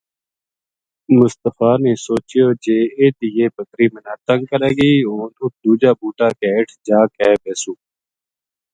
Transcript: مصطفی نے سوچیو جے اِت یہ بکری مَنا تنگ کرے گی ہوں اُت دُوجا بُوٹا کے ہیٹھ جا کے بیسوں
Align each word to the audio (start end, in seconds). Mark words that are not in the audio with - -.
مصطفی 1.19 1.71
نے 1.83 1.93
سوچیو 2.05 2.47
جے 2.63 2.77
اِت 2.99 3.17
یہ 3.37 3.45
بکری 3.55 3.85
مَنا 3.93 4.13
تنگ 4.27 4.41
کرے 4.51 4.71
گی 4.77 4.93
ہوں 5.07 5.23
اُت 5.41 5.53
دُوجا 5.61 5.91
بُوٹا 5.99 6.29
کے 6.39 6.47
ہیٹھ 6.55 6.73
جا 6.87 6.99
کے 7.15 7.29
بیسوں 7.41 7.77